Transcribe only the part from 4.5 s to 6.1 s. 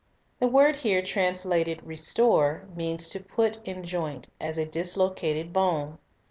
a dislocated bone.